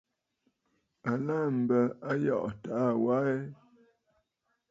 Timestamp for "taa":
2.63-2.91